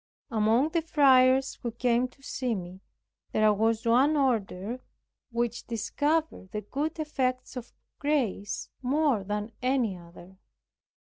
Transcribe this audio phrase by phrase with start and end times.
[0.31, 2.81] Among the friars who came to see me,
[3.33, 4.81] there was one order
[5.29, 10.39] which discovered the good effects of grace more than any other.